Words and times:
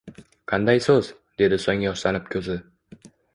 —Qanday 0.51 0.79
soz!– 0.85 1.09
dedi 1.43 1.59
so’ng 1.67 1.85
yoshlanib 1.85 2.27
ko’zi. 2.37 2.57